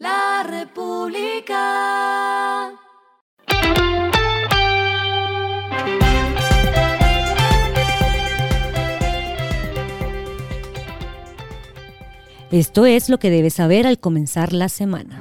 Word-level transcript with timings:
La 0.00 0.42
República. 0.48 1.60
Esto 12.50 12.86
es 12.86 13.10
lo 13.10 13.18
que 13.18 13.28
debes 13.28 13.52
saber 13.52 13.86
al 13.86 14.00
comenzar 14.00 14.54
la 14.54 14.70
semana. 14.70 15.20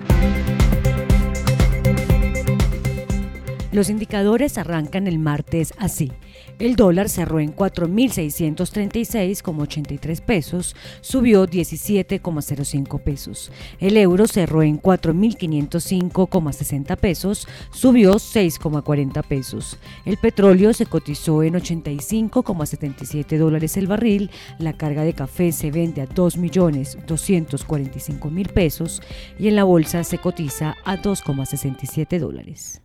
Los 3.72 3.92
indicadores 3.92 4.58
arrancan 4.58 5.06
el 5.06 5.20
martes 5.20 5.76
así. 5.78 6.12
El 6.58 6.76
dólar 6.76 7.08
cerró 7.08 7.40
en 7.40 7.56
4.636,83 7.56 10.22
pesos, 10.22 10.76
subió 11.02 11.48
17,05 11.48 13.00
pesos. 13.00 13.52
El 13.80 13.96
euro 13.98 14.26
cerró 14.26 14.64
en 14.64 14.82
4.505,60 14.82 16.98
pesos, 16.98 17.48
subió 17.72 18.16
6,40 18.16 19.24
pesos. 19.24 19.78
El 20.04 20.18
petróleo 20.18 20.74
se 20.74 20.88
cotizó 20.88 21.44
en 21.44 21.54
85,77 21.54 23.38
dólares 23.38 23.78
el 23.78 23.86
barril. 23.86 24.32
La 24.58 24.74
carga 24.74 25.04
de 25.04 25.14
café 25.14 25.52
se 25.52 25.70
vende 25.70 26.02
a 26.02 26.10
2.245.000 26.10 28.52
pesos 28.52 29.04
y 29.38 29.48
en 29.48 29.56
la 29.56 29.64
bolsa 29.64 30.04
se 30.04 30.18
cotiza 30.18 30.76
a 30.84 30.98
2,67 30.98 32.18
dólares. 32.18 32.82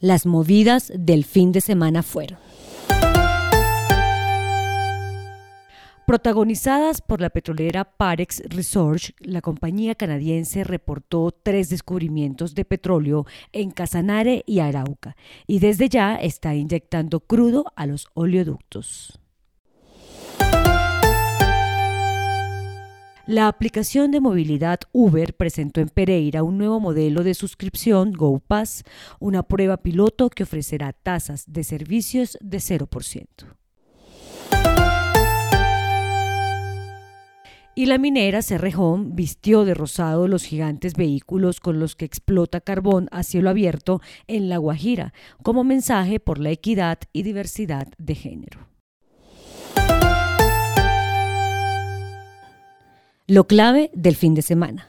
Las 0.00 0.26
movidas 0.26 0.92
del 0.94 1.24
fin 1.24 1.50
de 1.50 1.60
semana 1.60 2.04
fueron. 2.04 2.38
Protagonizadas 6.06 7.02
por 7.02 7.20
la 7.20 7.30
petrolera 7.30 7.84
Parex 7.84 8.42
Research, 8.48 9.12
la 9.18 9.42
compañía 9.42 9.96
canadiense 9.96 10.62
reportó 10.62 11.32
tres 11.32 11.68
descubrimientos 11.68 12.54
de 12.54 12.64
petróleo 12.64 13.26
en 13.52 13.72
Casanare 13.72 14.44
y 14.46 14.60
Arauca 14.60 15.16
y 15.48 15.58
desde 15.58 15.88
ya 15.88 16.14
está 16.14 16.54
inyectando 16.54 17.18
crudo 17.18 17.64
a 17.74 17.84
los 17.86 18.06
oleoductos. 18.14 19.18
La 23.28 23.46
aplicación 23.46 24.10
de 24.10 24.20
movilidad 24.20 24.80
Uber 24.90 25.36
presentó 25.36 25.82
en 25.82 25.90
Pereira 25.90 26.42
un 26.42 26.56
nuevo 26.56 26.80
modelo 26.80 27.22
de 27.22 27.34
suscripción 27.34 28.10
GoPass, 28.12 28.84
una 29.20 29.42
prueba 29.42 29.76
piloto 29.76 30.30
que 30.30 30.44
ofrecerá 30.44 30.94
tasas 30.94 31.44
de 31.46 31.62
servicios 31.62 32.38
de 32.40 32.56
0%. 32.56 33.26
Y 37.74 37.84
la 37.84 37.98
minera 37.98 38.40
Cerrejón 38.40 39.14
vistió 39.14 39.66
de 39.66 39.74
rosado 39.74 40.26
los 40.26 40.44
gigantes 40.44 40.94
vehículos 40.94 41.60
con 41.60 41.78
los 41.78 41.96
que 41.96 42.06
explota 42.06 42.62
carbón 42.62 43.08
a 43.12 43.24
cielo 43.24 43.50
abierto 43.50 44.00
en 44.26 44.48
La 44.48 44.56
Guajira, 44.56 45.12
como 45.42 45.64
mensaje 45.64 46.18
por 46.18 46.38
la 46.38 46.50
equidad 46.50 46.98
y 47.12 47.24
diversidad 47.24 47.88
de 47.98 48.14
género. 48.14 48.77
Lo 53.30 53.46
clave 53.46 53.90
del 53.92 54.16
fin 54.16 54.32
de 54.32 54.40
semana. 54.40 54.88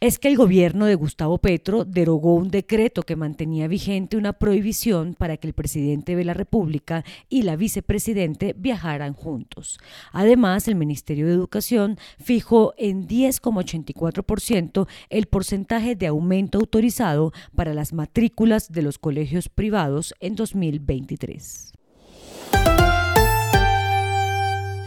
es 0.00 0.18
que 0.20 0.28
el 0.28 0.36
gobierno 0.36 0.86
de 0.86 0.94
Gustavo 0.94 1.38
Petro 1.38 1.84
derogó 1.84 2.34
un 2.36 2.50
decreto 2.50 3.02
que 3.02 3.16
mantenía 3.16 3.66
vigente 3.66 4.16
una 4.16 4.32
prohibición 4.32 5.14
para 5.14 5.36
que 5.36 5.48
el 5.48 5.54
presidente 5.54 6.14
de 6.14 6.24
la 6.24 6.34
República 6.34 7.04
y 7.28 7.42
la 7.42 7.56
vicepresidente 7.56 8.54
viajaran 8.56 9.12
juntos. 9.12 9.80
Además, 10.12 10.68
el 10.68 10.76
Ministerio 10.76 11.26
de 11.26 11.32
Educación 11.32 11.98
fijó 12.18 12.74
en 12.78 13.08
10,84% 13.08 14.86
el 15.10 15.26
porcentaje 15.26 15.96
de 15.96 16.06
aumento 16.06 16.58
autorizado 16.58 17.32
para 17.56 17.74
las 17.74 17.92
matrículas 17.92 18.70
de 18.70 18.82
los 18.82 18.98
colegios 18.98 19.48
privados 19.48 20.14
en 20.20 20.36
2023 20.36 21.72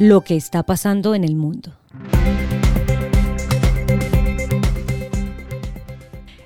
lo 0.02 0.22
que 0.22 0.36
está 0.36 0.64
pasando 0.64 1.14
en 1.14 1.24
el 1.24 1.36
mundo. 1.36 1.74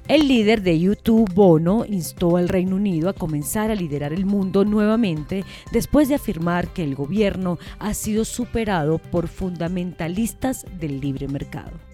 El 0.09 0.27
líder 0.27 0.61
de 0.61 0.77
YouTube, 0.77 1.33
Bono, 1.33 1.85
instó 1.88 2.35
al 2.35 2.49
Reino 2.49 2.75
Unido 2.75 3.07
a 3.07 3.13
comenzar 3.13 3.71
a 3.71 3.75
liderar 3.75 4.11
el 4.11 4.25
mundo 4.25 4.65
nuevamente 4.65 5.45
después 5.71 6.09
de 6.09 6.15
afirmar 6.15 6.73
que 6.73 6.83
el 6.83 6.95
gobierno 6.95 7.57
ha 7.79 7.94
sido 7.94 8.25
superado 8.25 8.97
por 8.97 9.29
fundamentalistas 9.29 10.65
del 10.77 10.99
libre 10.99 11.29
mercado. 11.29 11.84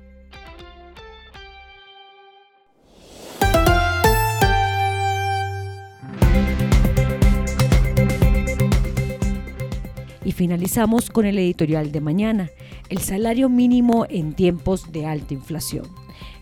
Y 10.24 10.34
finalizamos 10.34 11.10
con 11.10 11.26
el 11.26 11.38
editorial 11.40 11.92
de 11.92 12.02
mañana, 12.02 12.50
el 12.90 13.00
salario 13.00 13.50
mínimo 13.50 14.06
en 14.10 14.34
tiempos 14.34 14.92
de 14.92 15.06
alta 15.06 15.34
inflación. 15.34 15.86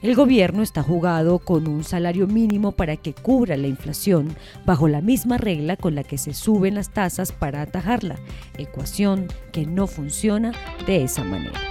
El 0.02 0.16
gobierno 0.16 0.64
está 0.64 0.82
jugado 0.82 1.40
con 1.40 1.68
un 1.68 1.84
salario 1.84 2.26
mínimo 2.26 2.72
para 2.72 2.96
que 2.96 3.14
cubra 3.14 3.58
la 3.58 3.68
inflación 3.68 4.36
bajo 4.66 4.88
la 4.88 5.02
misma 5.02 5.38
regla 5.38 5.76
con 5.76 5.94
la 5.96 6.04
que 6.04 6.18
se 6.18 6.34
suben 6.34 6.76
las 6.76 6.94
tasas 6.94 7.32
para 7.32 7.62
atajarla, 7.62 8.16
ecuación 8.58 9.28
que 9.52 9.66
no 9.66 9.88
funciona 9.88 10.54
de 10.86 11.04
esa 11.04 11.24
manera. 11.24 11.69